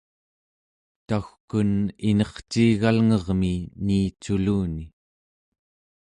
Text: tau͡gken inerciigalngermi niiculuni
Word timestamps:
tau͡gken 1.07 1.71
inerciigalngermi 2.09 3.55
niiculuni 3.85 4.85